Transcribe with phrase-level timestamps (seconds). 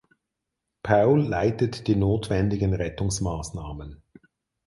[0.81, 4.01] Paul leitet die notwendigen Rettungsmaßnahmen.